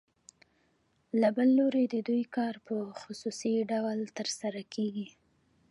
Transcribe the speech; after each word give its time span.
له 1.21 1.29
بل 1.37 1.49
لوري 1.59 1.85
د 1.89 1.95
دوی 2.07 2.23
کار 2.35 2.55
په 2.67 2.75
خصوصي 3.01 3.53
ډول 3.71 3.99
ترسره 4.17 4.61
کېږي 4.73 5.07